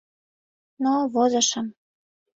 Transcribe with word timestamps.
Но 0.83 0.93
возышым. 1.13 1.67